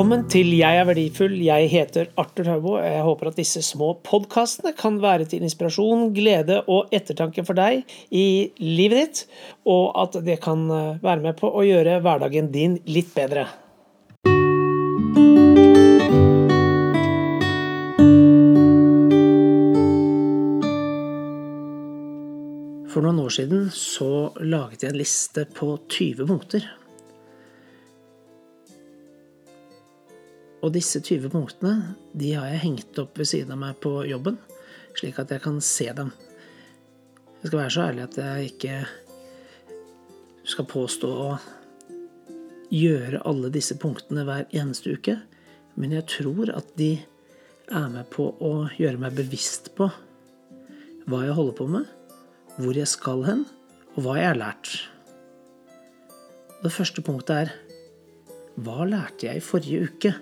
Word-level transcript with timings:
Velkommen 0.00 0.22
til 0.32 0.54
Jeg 0.56 0.78
er 0.80 0.86
verdifull. 0.88 1.34
Jeg 1.44 1.66
heter 1.68 2.06
Arthur 2.16 2.46
Haubo. 2.48 2.70
Jeg 2.80 3.02
håper 3.04 3.28
at 3.28 3.36
disse 3.36 3.60
små 3.60 3.90
podkastene 4.00 4.72
kan 4.72 4.96
være 5.02 5.26
til 5.28 5.44
inspirasjon, 5.44 6.06
glede 6.16 6.62
og 6.72 6.88
ettertanke 6.96 7.44
for 7.44 7.52
deg 7.58 7.82
i 8.08 8.48
livet 8.64 8.96
ditt, 8.96 9.20
og 9.68 9.92
at 10.00 10.16
det 10.24 10.38
kan 10.40 10.64
eh, 10.72 11.04
være 11.04 11.20
med 11.26 11.36
på 11.36 11.52
å 11.52 11.66
gjøre 11.68 11.98
hverdagen 12.00 12.48
din 12.48 12.78
litt 12.88 13.12
bedre. 13.12 13.44
For 22.88 23.04
noen 23.04 23.20
år 23.28 23.36
siden 23.36 23.68
så 23.68 24.30
laget 24.40 24.88
jeg 24.88 24.94
en 24.94 25.02
liste 25.04 25.50
på 25.60 25.74
20 25.92 26.24
punkter 26.32 26.72
Og 30.60 30.74
disse 30.74 31.00
20 31.00 31.30
punktene 31.32 31.94
de 32.12 32.34
har 32.36 32.50
jeg 32.52 32.64
hengt 32.64 32.98
opp 33.00 33.16
ved 33.18 33.28
siden 33.30 33.54
av 33.54 33.60
meg 33.62 33.78
på 33.80 34.02
jobben, 34.08 34.36
slik 34.98 35.20
at 35.22 35.32
jeg 35.32 35.42
kan 35.44 35.60
se 35.64 35.88
dem. 35.96 36.10
Jeg 37.40 37.48
skal 37.48 37.62
være 37.62 37.72
så 37.72 37.86
ærlig 37.86 38.04
at 38.04 38.18
jeg 38.20 38.50
ikke 38.50 38.74
skal 40.50 40.68
påstå 40.68 41.08
å 41.08 41.30
gjøre 42.70 43.22
alle 43.26 43.50
disse 43.54 43.76
punktene 43.80 44.26
hver 44.28 44.46
eneste 44.52 44.92
uke, 44.94 45.16
men 45.80 45.94
jeg 45.96 46.06
tror 46.10 46.52
at 46.52 46.68
de 46.78 46.92
er 47.70 47.88
med 47.90 48.08
på 48.12 48.28
å 48.42 48.68
gjøre 48.76 49.00
meg 49.00 49.16
bevisst 49.16 49.72
på 49.78 49.88
hva 51.10 51.24
jeg 51.24 51.34
holder 51.38 51.56
på 51.58 51.66
med, 51.70 51.86
hvor 52.60 52.76
jeg 52.76 52.90
skal 52.90 53.24
hen, 53.26 53.44
og 53.96 54.04
hva 54.04 54.18
jeg 54.18 54.28
har 54.28 54.38
lært. 54.38 54.74
Det 56.60 56.72
første 56.74 57.02
punktet 57.02 57.46
er 57.46 57.54
hva 58.60 58.84
lærte 58.84 59.30
jeg 59.30 59.40
i 59.40 59.44
forrige 59.44 59.88
uke? 59.88 60.12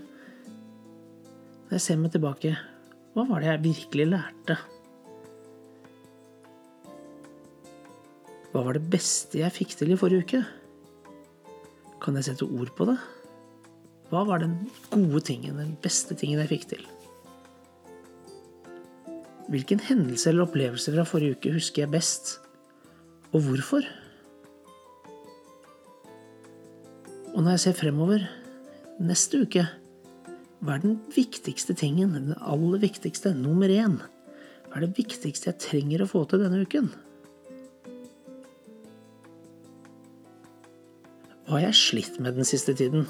Når 1.68 1.76
jeg 1.76 1.84
ser 1.84 1.98
meg 2.00 2.14
tilbake, 2.14 2.50
hva 3.12 3.26
var 3.28 3.42
det 3.44 3.48
jeg 3.50 3.60
virkelig 3.66 4.04
lærte? 4.08 4.54
Hva 8.54 8.62
var 8.64 8.78
det 8.78 8.88
beste 8.88 9.42
jeg 9.42 9.52
fikk 9.52 9.74
til 9.76 9.90
i 9.92 9.98
forrige 10.00 10.24
uke? 10.24 10.38
Kan 12.00 12.16
jeg 12.16 12.24
sette 12.30 12.46
ord 12.48 12.70
på 12.72 12.86
det? 12.88 12.94
Hva 14.08 14.22
var 14.24 14.40
den 14.40 14.54
gode 14.94 15.20
tingen, 15.28 15.58
den 15.60 15.74
beste 15.84 16.16
tingen 16.16 16.40
jeg 16.40 16.48
fikk 16.54 16.64
til? 16.70 16.86
Hvilken 19.52 19.82
hendelse 19.84 20.30
eller 20.30 20.46
opplevelse 20.46 20.94
fra 20.94 21.04
forrige 21.10 21.36
uke 21.36 21.52
husker 21.52 21.84
jeg 21.84 21.92
best, 21.92 22.38
og 23.34 23.44
hvorfor? 23.44 23.84
Og 27.34 27.44
når 27.44 27.58
jeg 27.58 27.62
ser 27.66 27.76
fremover 27.76 28.24
neste 29.04 29.42
uke, 29.44 29.66
hva 30.58 30.74
er 30.74 30.82
den 30.82 30.96
viktigste 31.14 31.74
tingen, 31.78 32.16
den 32.16 32.34
aller 32.42 32.80
viktigste, 32.82 33.30
nummer 33.36 33.70
én? 33.70 34.00
Hva 34.66 34.80
er 34.80 34.86
det 34.88 34.96
viktigste 34.98 35.52
jeg 35.52 35.62
trenger 35.62 36.02
å 36.02 36.08
få 36.10 36.24
til 36.26 36.42
denne 36.42 36.64
uken? 36.66 36.90
Hva 41.46 41.56
har 41.56 41.68
jeg 41.68 41.78
slitt 41.78 42.18
med 42.20 42.36
den 42.36 42.48
siste 42.48 42.74
tiden? 42.76 43.06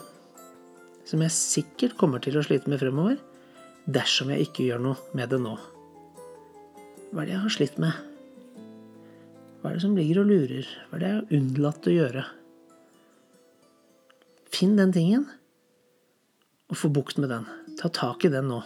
Som 1.09 1.25
jeg 1.25 1.35
sikkert 1.35 1.97
kommer 1.99 2.21
til 2.23 2.37
å 2.37 2.45
slite 2.45 2.69
med 2.69 2.83
fremover, 2.83 3.17
dersom 3.89 4.29
jeg 4.35 4.51
ikke 4.51 4.69
gjør 4.69 4.85
noe 4.85 5.17
med 5.17 5.33
det 5.33 5.41
nå. 5.41 5.57
Hva 7.09 7.25
er 7.25 7.31
det 7.31 7.35
jeg 7.35 7.45
har 7.47 7.57
slitt 7.57 7.81
med? 7.81 8.05
Hva 9.59 9.71
er 9.71 9.79
det 9.79 9.87
som 9.87 9.97
ligger 9.97 10.21
og 10.21 10.29
lurer? 10.29 10.69
Hva 10.91 10.99
er 10.99 11.01
det 11.01 11.09
jeg 11.09 11.19
har 11.19 11.39
unnlatt 11.41 11.89
å 11.89 11.97
gjøre? 11.97 12.29
Finn 14.53 14.77
den 14.77 14.93
tingen, 14.93 15.25
og 16.69 16.77
få 16.77 16.91
bukt 16.93 17.19
med 17.21 17.33
den. 17.33 17.47
Ta 17.81 17.89
tak 17.89 18.27
i 18.29 18.33
den 18.33 18.51
nå. 18.51 18.61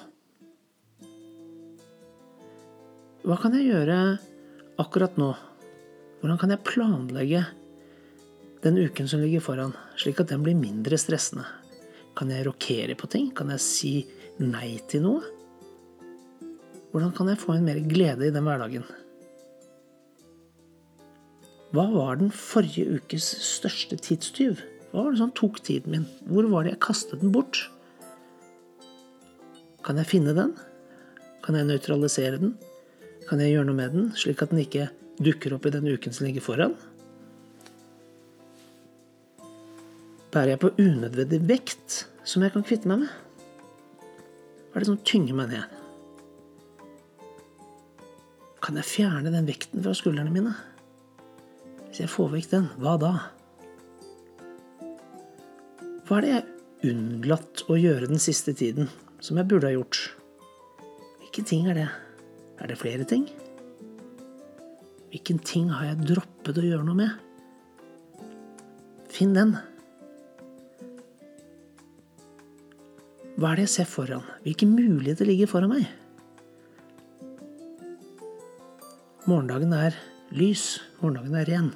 Hva 3.22 3.38
kan 3.38 3.54
jeg 3.54 3.70
gjøre 3.70 3.98
akkurat 4.82 5.18
nå? 5.20 5.30
Hvordan 6.22 6.38
kan 6.40 6.54
jeg 6.54 6.66
planlegge 6.66 7.42
den 8.62 8.78
uken 8.78 9.10
som 9.10 9.22
ligger 9.22 9.42
foran, 9.42 9.74
slik 9.98 10.20
at 10.22 10.30
den 10.30 10.42
blir 10.42 10.58
mindre 10.58 10.98
stressende? 10.98 11.46
Kan 12.18 12.30
jeg 12.34 12.46
rokere 12.46 12.96
på 12.98 13.08
ting? 13.10 13.30
Kan 13.34 13.52
jeg 13.54 13.62
si 13.62 13.92
nei 14.42 14.74
til 14.90 15.06
noe? 15.06 15.22
Hvordan 16.92 17.14
kan 17.16 17.30
jeg 17.30 17.40
få 17.40 17.56
inn 17.56 17.66
mer 17.66 17.78
glede 17.88 18.26
i 18.26 18.34
den 18.34 18.44
hverdagen? 18.44 18.84
Hva 21.72 21.86
var 21.88 22.18
den 22.20 22.34
forrige 22.34 22.98
ukes 22.98 23.30
største 23.46 23.96
tidstyv? 23.96 24.58
Hva 24.90 25.06
var 25.06 25.14
det 25.14 25.22
som 25.22 25.32
tok 25.32 25.62
tiden 25.64 25.94
min? 25.94 26.10
Hvor 26.28 26.50
var 26.52 26.66
det 26.66 26.74
jeg 26.74 26.82
kastet 26.84 27.22
den 27.22 27.32
bort? 27.32 27.62
Kan 29.82 29.98
jeg 29.98 30.10
finne 30.12 30.34
den? 30.36 30.52
Kan 31.42 31.56
jeg 31.58 31.66
nøytralisere 31.66 32.38
den? 32.38 32.54
Kan 33.26 33.40
jeg 33.42 33.56
gjøre 33.56 33.66
noe 33.66 33.78
med 33.78 33.94
den, 33.94 34.10
slik 34.18 34.42
at 34.44 34.52
den 34.52 34.62
ikke 34.62 34.88
dukker 35.22 35.56
opp 35.56 35.66
i 35.66 35.72
den 35.74 35.88
uken 35.90 36.14
som 36.14 36.26
ligger 36.28 36.44
foran? 36.44 36.76
Bærer 40.32 40.54
jeg 40.54 40.62
på 40.62 40.72
unødvendig 40.78 41.42
vekt 41.50 41.98
som 42.24 42.44
jeg 42.46 42.54
kan 42.54 42.64
kvitte 42.66 42.88
meg 42.88 43.02
med? 43.02 43.12
Hva 44.70 44.78
er 44.78 44.84
det 44.84 44.88
som 44.92 45.02
tynger 45.04 45.36
meg 45.36 45.50
ned? 45.50 45.78
Kan 48.62 48.78
jeg 48.78 48.88
fjerne 48.88 49.34
den 49.34 49.50
vekten 49.50 49.82
fra 49.82 49.92
skuldrene 49.98 50.32
mine? 50.32 50.54
Hvis 51.88 52.04
jeg 52.04 52.12
får 52.14 52.30
vekk 52.38 52.50
den, 52.54 52.70
hva 52.80 52.94
da? 53.02 53.12
Hva 56.06 56.20
er 56.20 56.24
det 56.24 56.34
jeg 56.36 56.92
unnlatt 56.92 57.66
å 57.70 57.76
gjøre 57.78 58.08
den 58.10 58.22
siste 58.22 58.54
tiden 58.56 58.88
som 59.22 59.38
jeg 59.38 59.48
burde 59.48 59.70
ha 59.70 59.76
gjort. 59.76 60.00
Hvilke 61.22 61.44
ting 61.46 61.68
er 61.70 61.78
det? 61.78 61.88
Er 62.58 62.70
det 62.70 62.78
flere 62.80 63.06
ting? 63.08 63.28
Hvilken 65.12 65.38
ting 65.46 65.70
har 65.70 65.92
jeg 65.92 66.08
droppet 66.08 66.58
å 66.58 66.64
gjøre 66.66 66.86
noe 66.86 66.98
med? 66.98 68.26
Finn 69.12 69.34
den. 69.36 69.54
Hva 73.36 73.52
er 73.52 73.60
det 73.60 73.66
jeg 73.66 73.74
ser 73.76 73.90
foran? 73.90 74.26
Hvilke 74.44 74.68
muligheter 74.68 75.28
ligger 75.28 75.50
foran 75.50 75.72
meg? 75.72 75.86
Morgendagen 79.28 79.74
er 79.76 79.96
lys. 80.34 80.80
Morgendagen 81.00 81.38
er 81.38 81.50
ren. 81.50 81.74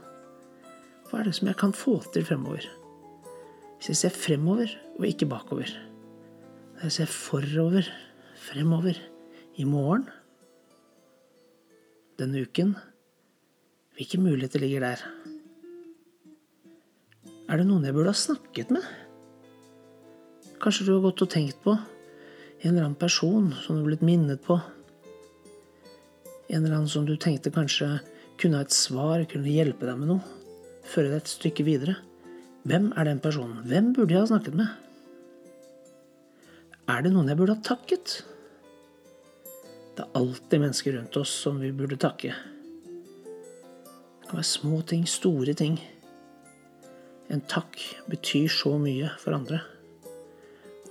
Hva 1.07 1.21
er 1.21 1.29
det 1.29 1.37
som 1.39 1.51
jeg 1.53 1.61
kan 1.61 1.77
få 1.77 2.01
til 2.15 2.27
fremover? 2.27 2.65
Hvis 3.77 3.93
jeg 3.93 4.01
ser 4.01 4.17
fremover 4.17 4.73
og 4.97 5.07
ikke 5.07 5.29
bakover. 5.31 5.71
Jeg 6.77 6.93
ser 6.93 7.09
forover, 7.09 7.87
fremover, 8.37 8.99
i 9.57 9.65
morgen, 9.65 10.03
denne 12.21 12.43
uken. 12.45 12.75
Hvilke 13.97 14.21
muligheter 14.21 14.61
ligger 14.61 14.85
der? 14.85 15.05
Er 17.49 17.57
det 17.57 17.65
noen 17.65 17.87
jeg 17.89 17.97
burde 17.97 18.13
ha 18.13 18.21
snakket 18.21 18.75
med? 18.77 18.85
Kanskje 20.61 20.85
du 20.85 20.93
har 20.99 21.05
gått 21.09 21.25
og 21.25 21.33
tenkt 21.33 21.63
på 21.65 21.73
en 21.73 22.71
eller 22.75 22.85
annen 22.85 23.01
person 23.01 23.49
som 23.63 23.79
du 23.79 23.87
har 23.87 23.91
blitt 23.95 24.05
minnet 24.05 24.45
på? 24.45 24.61
En 26.53 26.61
eller 26.61 26.77
annen 26.77 26.93
som 26.93 27.09
du 27.09 27.17
tenkte 27.17 27.55
kanskje 27.57 27.95
kunne 28.37 28.61
ha 28.61 28.67
et 28.69 28.77
svar, 28.77 29.25
kunne 29.31 29.49
hjelpe 29.49 29.89
deg 29.89 29.97
med 30.03 30.13
noe? 30.13 30.35
Føre 30.85 31.15
deg 31.15 31.23
et 31.23 31.39
stykke 31.39 31.65
videre? 31.65 31.97
Hvem 32.69 32.93
er 32.93 33.09
den 33.09 33.25
personen? 33.25 33.63
Hvem 33.65 33.95
burde 33.97 34.13
jeg 34.13 34.27
ha 34.27 34.35
snakket 34.35 34.61
med? 34.61 34.83
Er 36.87 37.03
det 37.03 37.11
noen 37.11 37.27
jeg 37.27 37.39
burde 37.41 37.57
ha 37.57 37.63
takket? 37.67 38.21
Det 39.97 40.05
er 40.05 40.19
alltid 40.19 40.61
mennesker 40.63 40.95
rundt 40.95 41.17
oss 41.19 41.33
som 41.43 41.59
vi 41.59 41.73
burde 41.75 41.99
takke. 41.99 42.31
Det 43.27 44.29
kan 44.29 44.39
være 44.39 44.47
små 44.47 44.79
ting, 44.87 45.03
store 45.11 45.55
ting. 45.59 45.81
En 47.33 47.43
takk 47.51 47.81
betyr 48.07 48.47
så 48.55 48.77
mye 48.79 49.11
for 49.19 49.35
andre. 49.35 49.59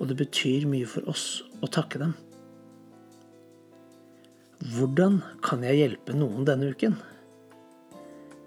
Og 0.01 0.09
det 0.09 0.17
betyr 0.19 0.67
mye 0.67 0.89
for 0.89 1.07
oss 1.07 1.45
å 1.63 1.71
takke 1.71 2.01
dem. 2.01 2.11
Hvordan 4.75 5.21
kan 5.45 5.63
jeg 5.63 5.79
hjelpe 5.79 6.17
noen 6.17 6.43
denne 6.47 6.73
uken? 6.75 6.99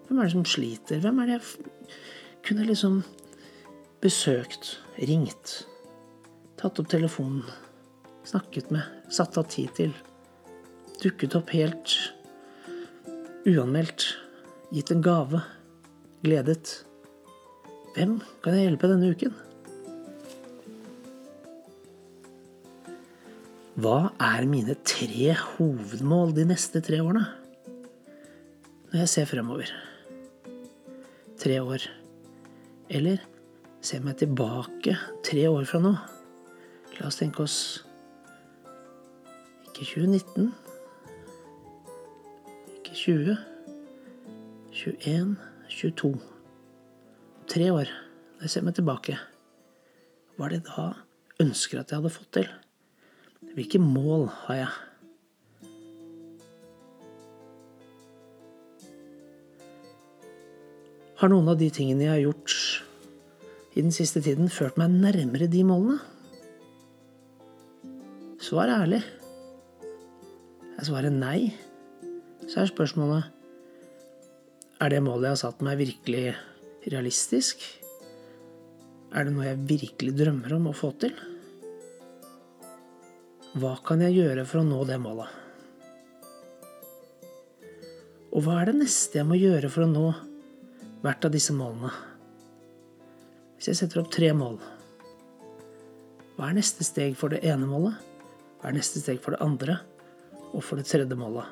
Hvem 0.05 0.21
er 0.21 0.29
det 0.29 0.35
som 0.37 0.45
sliter? 0.49 1.01
Hvem 1.01 1.25
er 1.25 1.33
det 1.33 1.39
jeg 1.39 2.05
kunne 2.45 2.69
liksom 2.69 3.01
besøkt, 4.05 4.75
ringt? 5.01 5.63
Tatt 6.59 6.79
opp 6.83 6.89
telefonen, 6.91 7.45
snakket 8.27 8.73
med, 8.75 8.83
satt 9.15 9.39
av 9.39 9.47
tid 9.53 9.71
til. 9.79 9.93
Dukket 10.99 11.37
opp 11.39 11.53
helt 11.55 11.95
uanmeldt, 13.47 14.09
gitt 14.75 14.91
en 14.93 15.05
gave, 15.05 15.43
gledet. 16.27 16.81
Hvem 17.95 18.19
kan 18.43 18.57
jeg 18.57 18.67
hjelpe 18.69 18.91
denne 18.91 19.13
uken? 19.15 19.37
Hva 23.79 24.11
er 24.19 24.49
mine 24.51 24.75
tre 24.83 25.37
hovedmål 25.39 26.35
de 26.35 26.49
neste 26.51 26.83
tre 26.83 26.99
årene? 26.99 27.23
Når 28.91 29.05
jeg 29.05 29.13
ser 29.13 29.31
fremover. 29.31 29.71
Tre 31.39 31.61
år. 31.63 31.87
Eller 32.91 33.23
ser 33.85 34.03
meg 34.03 34.19
tilbake 34.19 34.97
tre 35.23 35.47
år 35.47 35.69
fra 35.71 35.79
nå. 35.85 35.95
La 36.99 37.07
oss 37.07 37.19
tenke 37.21 37.45
oss 37.45 37.59
ikke 39.69 39.85
2019, 39.87 40.49
ikke 42.81 42.97
20, 42.99 43.37
21, 44.75 45.37
22. 45.71 46.11
Tre 47.49 47.71
år. 47.71 47.93
Når 48.39 48.49
jeg 48.49 48.51
ser 48.51 48.67
meg 48.67 48.75
tilbake, 48.75 49.15
hva 50.35 50.49
er 50.49 50.57
det 50.57 50.65
da 50.67 50.89
ønsker 51.43 51.79
at 51.79 51.91
jeg 51.91 52.01
hadde 52.01 52.15
fått 52.17 52.33
til? 52.35 52.51
Hvilke 53.55 53.79
mål 53.83 54.27
har 54.43 54.61
jeg? 54.65 54.75
Har 61.19 61.31
noen 61.31 61.51
av 61.51 61.59
de 61.63 61.71
tingene 61.75 62.09
jeg 62.09 62.15
har 62.17 62.27
gjort 62.27 62.61
i 63.79 63.83
den 63.83 63.95
siste 63.95 64.23
tiden, 64.23 64.51
ført 64.51 64.79
meg 64.79 64.91
nærmere 64.99 65.47
de 65.51 65.63
målene? 65.67 66.18
Svar 68.49 68.71
ærlig. 68.73 69.03
Er 70.81 70.87
svaret 70.87 71.13
nei, 71.13 71.51
så 72.49 72.63
er 72.63 72.71
spørsmålet 72.71 73.27
Er 74.81 74.89
det 74.89 75.03
målet 75.05 75.27
jeg 75.27 75.35
har 75.35 75.41
satt 75.43 75.61
meg, 75.67 75.77
virkelig 75.83 76.31
realistisk? 76.89 77.67
Er 79.13 79.29
det 79.29 79.35
noe 79.35 79.51
jeg 79.51 79.61
virkelig 79.69 80.15
drømmer 80.17 80.57
om 80.57 80.71
å 80.71 80.75
få 80.79 80.95
til? 81.03 81.13
Hva 83.59 83.75
kan 83.85 84.07
jeg 84.07 84.17
gjøre 84.17 84.49
for 84.49 84.63
å 84.63 84.65
nå 84.71 84.81
det 84.89 84.97
målet? 85.03 85.29
Og 88.33 88.47
hva 88.47 88.63
er 88.63 88.73
det 88.73 88.79
neste 88.81 89.21
jeg 89.21 89.29
må 89.29 89.37
gjøre 89.37 89.69
for 89.69 89.85
å 89.85 89.93
nå 89.93 90.09
hvert 91.05 91.29
av 91.29 91.37
disse 91.37 91.53
målene? 91.53 91.93
Hvis 93.59 93.75
jeg 93.75 93.85
setter 93.85 94.07
opp 94.07 94.13
tre 94.15 94.33
mål, 94.33 94.57
hva 96.39 96.49
er 96.49 96.63
neste 96.63 96.87
steg 96.87 97.19
for 97.19 97.35
det 97.35 97.45
ene 97.45 97.69
målet? 97.69 98.08
Er 98.65 98.75
neste 98.75 99.03
steg 99.03 99.21
for 99.23 99.35
det 99.35 99.43
andre? 99.45 99.79
Og 100.51 100.63
for 100.65 100.81
det 100.81 100.89
tredje 100.89 101.19
målet? 101.19 101.47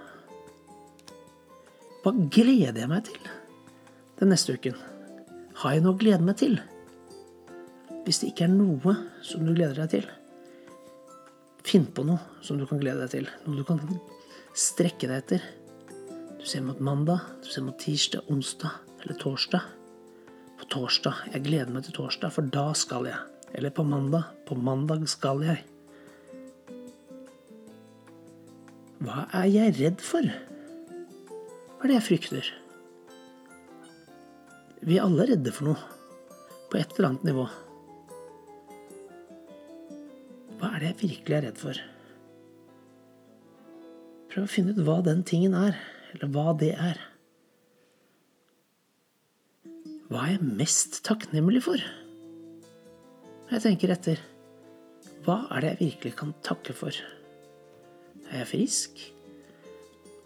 Hva 2.03 2.13
gleder 2.15 2.79
jeg 2.83 2.91
meg 2.91 3.07
til 3.09 3.31
den 4.21 4.31
neste 4.33 4.55
uken? 4.55 4.77
Har 5.63 5.75
jeg 5.75 5.83
noe 5.85 5.97
å 5.97 6.01
glede 6.01 6.25
meg 6.27 6.39
til? 6.41 6.59
Hvis 8.07 8.21
det 8.23 8.31
ikke 8.31 8.47
er 8.47 8.55
noe 8.55 8.95
som 9.27 9.43
du 9.43 9.51
gleder 9.51 9.81
deg 9.83 9.97
til, 9.97 10.09
finn 11.67 11.87
på 11.91 12.05
noe 12.07 12.43
som 12.47 12.61
du 12.61 12.67
kan 12.71 12.81
glede 12.83 13.03
deg 13.03 13.15
til. 13.17 13.31
Noe 13.47 13.59
du 13.59 13.67
kan 13.67 13.81
strekke 14.57 15.11
deg 15.11 15.17
etter. 15.19 15.47
Du 16.39 16.45
ser 16.47 16.63
mot 16.63 16.79
mandag, 16.79 17.25
du 17.43 17.51
ser 17.51 17.67
mot 17.67 17.79
tirsdag, 17.83 18.29
onsdag 18.31 19.03
eller 19.03 19.19
torsdag. 19.19 19.73
På 20.57 20.69
torsdag. 20.73 21.27
Jeg 21.35 21.45
gleder 21.49 21.75
meg 21.75 21.89
til 21.89 21.99
torsdag, 21.99 22.33
for 22.33 22.47
da 22.55 22.69
skal 22.79 23.11
jeg. 23.11 23.19
Eller 23.59 23.75
på 23.75 23.85
mandag. 23.87 24.31
På 24.47 24.55
mandag 24.55 25.05
skal 25.11 25.43
jeg. 25.45 25.65
Hva 29.07 29.23
er 29.39 29.45
jeg 29.47 29.75
redd 29.77 30.01
for? 30.03 30.27
Hva 30.27 31.85
er 31.85 31.91
det 31.93 31.97
jeg 32.01 32.07
frykter? 32.09 32.47
Vi 34.83 34.97
er 34.97 35.05
alle 35.05 35.29
redde 35.29 35.53
for 35.55 35.69
noe. 35.69 35.79
På 36.67 36.81
et 36.81 36.91
eller 36.97 37.13
annet 37.13 37.27
nivå. 37.29 37.45
Hva 40.59 40.73
er 40.73 40.83
det 40.83 40.89
jeg 40.89 40.99
virkelig 41.05 41.37
er 41.37 41.47
redd 41.47 41.61
for? 41.61 41.79
Prøv 44.33 44.49
å 44.49 44.51
finne 44.51 44.75
ut 44.75 44.81
hva 44.89 44.97
den 45.07 45.23
tingen 45.29 45.55
er, 45.55 45.79
eller 46.17 46.33
hva 46.35 46.57
det 46.59 46.73
er. 46.75 46.99
Hva 50.11 50.25
er 50.25 50.33
jeg 50.35 50.57
mest 50.59 50.99
takknemlig 51.07 51.63
for? 51.69 51.85
Jeg 53.53 53.63
tenker 53.63 53.95
etter, 53.95 54.19
hva 55.23 55.45
er 55.55 55.63
det 55.63 55.71
jeg 55.77 55.83
virkelig 55.85 56.19
kan 56.19 56.35
takke 56.43 56.75
for? 56.75 56.99
Er 58.31 58.43
jeg 58.43 58.51
frisk? 58.51 59.03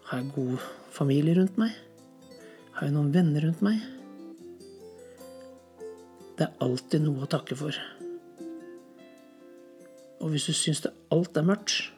Har 0.09 0.21
jeg 0.21 0.33
god 0.35 0.63
familie 0.91 1.37
rundt 1.37 1.57
meg? 1.61 1.75
Har 2.75 2.87
jeg 2.87 2.95
noen 2.95 3.11
venner 3.13 3.45
rundt 3.45 3.61
meg? 3.65 3.81
Det 6.37 6.47
er 6.47 6.63
alltid 6.65 7.03
noe 7.05 7.25
å 7.25 7.29
takke 7.29 7.57
for. 7.59 7.77
Og 10.21 10.33
hvis 10.33 10.47
du 10.49 10.55
syns 10.57 10.81
det 10.81 10.93
alt 11.13 11.37
er 11.37 11.45
mørkt, 11.45 11.91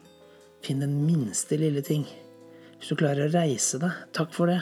finn 0.64 0.84
den 0.84 0.96
minste 1.06 1.56
lille 1.60 1.80
ting. 1.84 2.04
Hvis 2.76 2.92
du 2.92 3.00
klarer 3.00 3.26
å 3.26 3.32
reise 3.32 3.80
deg, 3.80 4.04
takk 4.16 4.32
for 4.36 4.52
det. 4.52 4.60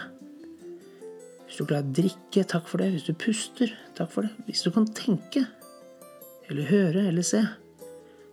Hvis 1.46 1.58
du 1.58 1.66
klarer 1.66 1.86
å 1.88 1.94
drikke, 1.98 2.46
takk 2.48 2.70
for 2.70 2.82
det. 2.82 2.92
Hvis 2.94 3.08
du 3.10 3.14
puster, 3.18 3.74
takk 3.98 4.14
for 4.14 4.26
det. 4.26 4.46
Hvis 4.46 4.62
du 4.62 4.70
kan 4.74 4.86
tenke, 4.94 5.44
eller 6.48 6.70
høre 6.70 7.08
eller 7.10 7.26
se, 7.26 7.42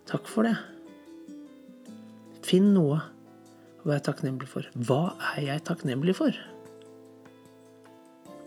takk 0.10 0.30
for 0.30 0.46
det. 0.46 0.56
Finn 2.50 2.72
noe 2.74 2.98
å 2.98 3.90
være 3.90 4.02
takknemlig 4.08 4.50
for. 4.50 4.66
Hva 4.74 5.14
er 5.36 5.44
jeg 5.46 5.66
takknemlig 5.68 6.16
for? 6.18 6.34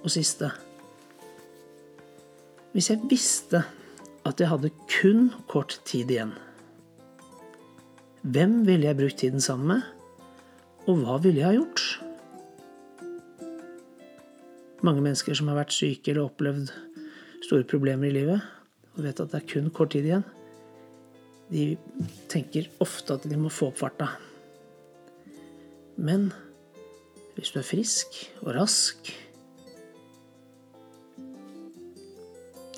Og 0.02 0.10
siste 0.10 0.50
Hvis 2.72 2.88
jeg 2.90 3.04
visste 3.06 3.62
at 4.26 4.40
jeg 4.40 4.48
hadde 4.48 4.72
kun 4.88 5.28
kort 5.50 5.76
tid 5.86 6.10
igjen, 6.10 6.32
hvem 8.22 8.62
ville 8.66 8.86
jeg 8.86 8.98
brukt 8.98 9.18
tiden 9.18 9.42
sammen 9.42 9.66
med, 9.74 9.82
og 10.86 11.02
hva 11.02 11.18
ville 11.22 11.42
jeg 11.42 11.48
ha 11.48 11.56
gjort? 11.56 11.82
Mange 14.86 15.02
mennesker 15.02 15.36
som 15.36 15.50
har 15.50 15.58
vært 15.58 15.74
syke 15.74 16.14
eller 16.14 16.28
opplevd 16.30 16.70
store 17.42 17.66
problemer 17.68 18.08
i 18.08 18.14
livet, 18.14 18.46
og 18.94 19.04
vet 19.04 19.20
at 19.20 19.34
det 19.34 19.42
er 19.42 19.50
kun 19.52 19.68
kort 19.74 19.92
tid 19.94 20.06
igjen, 20.06 20.24
de 21.52 21.66
tenker 22.32 22.70
ofte 22.82 23.18
at 23.18 23.26
de 23.28 23.38
må 23.38 23.52
få 23.52 23.70
opp 23.70 23.80
farta. 23.82 24.08
Men 26.00 26.30
hvis 27.36 27.52
du 27.52 27.60
er 27.60 27.68
frisk 27.68 28.24
og 28.42 28.54
rask 28.58 29.12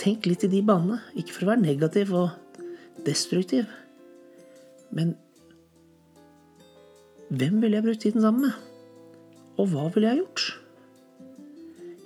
Tenk 0.05 0.26
litt 0.29 0.43
i 0.44 0.50
de 0.53 0.59
banene. 0.61 0.99
Ikke 1.17 1.32
for 1.32 1.47
å 1.47 1.55
være 1.55 1.62
negativ 1.62 2.11
og 2.12 2.59
destruktiv, 3.06 3.71
men 4.94 5.15
hvem 7.35 7.56
ville 7.62 7.79
jeg 7.79 7.87
brukt 7.87 8.03
tiden 8.05 8.23
sammen 8.23 8.47
med? 8.47 8.59
Og 9.59 9.70
hva 9.73 9.87
ville 9.94 10.11
jeg 10.11 10.20
gjort? 10.20 10.44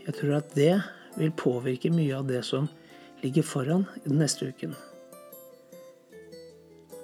Jeg 0.07 0.16
tror 0.21 0.37
at 0.38 0.54
det 0.57 0.75
vil 1.19 1.35
påvirke 1.37 1.90
mye 1.92 2.16
av 2.16 2.28
det 2.31 2.45
som 2.47 2.69
ligger 3.25 3.45
foran 3.45 3.85
den 4.07 4.23
neste 4.23 4.49
uken. 4.52 4.76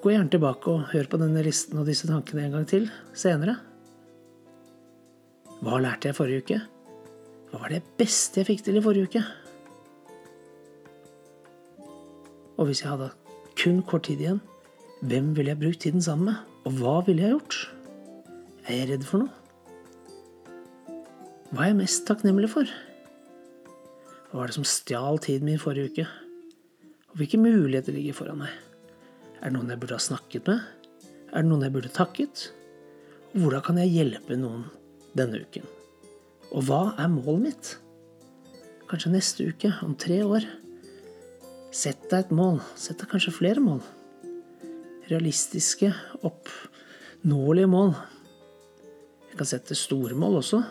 Gå 0.04 0.10
gjerne 0.12 0.28
tilbake 0.28 0.68
og 0.68 0.90
hør 0.90 1.06
på 1.08 1.16
denne 1.16 1.40
listen 1.46 1.78
og 1.80 1.86
disse 1.88 2.04
tankene 2.04 2.42
en 2.44 2.58
gang 2.58 2.64
til 2.68 2.90
senere. 3.16 3.54
Hva 5.64 5.78
lærte 5.80 6.10
jeg 6.10 6.16
forrige 6.18 6.42
uke? 6.44 6.58
Hva 7.48 7.60
var 7.62 7.72
det 7.72 7.78
beste 7.96 8.42
jeg 8.42 8.50
fikk 8.50 8.66
til 8.66 8.76
i 8.76 8.82
forrige 8.84 9.08
uke? 9.08 9.22
Og 12.60 12.68
hvis 12.68 12.82
jeg 12.82 12.90
hadde 12.90 13.08
kun 13.62 13.80
kort 13.88 14.04
tid 14.10 14.20
igjen, 14.20 14.42
hvem 15.00 15.32
ville 15.38 15.54
jeg 15.54 15.62
brukt 15.62 15.80
tiden 15.86 16.04
sammen 16.04 16.28
med? 16.28 16.52
Og 16.68 16.76
hva 16.82 16.98
ville 17.08 17.24
jeg 17.24 17.38
gjort? 17.38 17.58
Er 18.68 18.82
jeg 18.82 18.90
redd 18.92 19.08
for 19.08 19.24
noe? 19.24 19.32
Hva 21.48 21.64
er 21.64 21.72
jeg 21.72 21.80
mest 21.80 22.04
takknemlig 22.04 22.52
for? 22.52 22.76
Hva 24.28 24.42
var 24.42 24.52
det 24.52 24.60
som 24.60 24.68
stjal 24.68 25.16
tiden 25.24 25.48
min 25.48 25.64
forrige 25.64 25.94
uke? 25.94 26.06
Og 27.08 27.22
hvilke 27.22 27.40
muligheter 27.40 27.96
ligger 27.96 28.20
foran 28.20 28.44
meg? 28.44 28.52
Er 29.40 29.50
det 29.50 29.54
noen 29.56 29.72
jeg 29.72 29.80
burde 29.82 29.98
ha 29.98 30.02
snakket 30.02 30.50
med? 30.50 30.60
Er 31.32 31.42
det 31.42 31.48
noen 31.50 31.64
jeg 31.66 31.74
burde 31.74 31.92
takket? 31.94 32.48
Hvordan 33.34 33.64
kan 33.66 33.80
jeg 33.82 33.94
hjelpe 33.94 34.36
noen 34.38 34.68
denne 35.18 35.40
uken? 35.42 35.66
Og 36.54 36.68
hva 36.68 36.82
er 37.00 37.10
målet 37.10 37.42
mitt? 37.48 37.72
Kanskje 38.90 39.10
neste 39.14 39.48
uke, 39.50 39.72
om 39.82 39.96
tre 39.98 40.20
år. 40.22 40.46
Sett 41.74 42.06
deg 42.12 42.28
et 42.28 42.34
mål. 42.34 42.60
Sett 42.78 43.00
deg 43.02 43.10
kanskje 43.10 43.34
flere 43.34 43.62
mål. 43.64 43.80
Realistiske, 45.10 45.90
oppnåelige 46.22 47.70
mål. 47.72 47.94
Jeg 49.32 49.40
kan 49.40 49.50
sette 49.50 49.74
store 49.74 50.14
mål 50.14 50.38
også. 50.44 50.62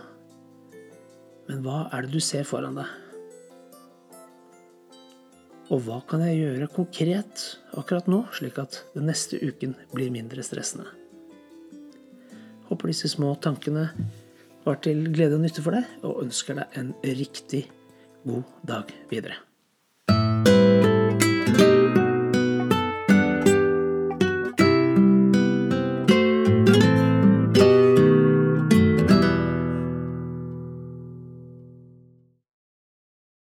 Men 1.50 1.66
hva 1.66 1.90
er 1.92 2.06
det 2.06 2.16
du 2.16 2.24
ser 2.24 2.48
foran 2.48 2.80
deg? 2.80 3.03
Og 5.74 5.80
hva 5.88 5.96
kan 6.06 6.22
jeg 6.22 6.38
gjøre 6.38 6.68
konkret 6.70 7.44
akkurat 7.74 8.06
nå, 8.12 8.20
slik 8.38 8.60
at 8.62 8.84
den 8.94 9.08
neste 9.10 9.40
uken 9.42 9.74
blir 9.94 10.12
mindre 10.14 10.44
stressende? 10.46 10.86
Håper 12.68 12.92
disse 12.92 13.10
små 13.10 13.32
tankene 13.42 13.88
var 14.68 14.78
til 14.86 15.02
glede 15.16 15.40
og 15.40 15.42
nytte 15.42 15.64
for 15.66 15.74
deg, 15.74 15.88
og 16.06 16.22
ønsker 16.28 16.60
deg 16.62 16.78
en 16.78 16.94
riktig 17.04 17.64
god 18.22 18.46
dag 18.70 18.94
videre. 19.10 19.40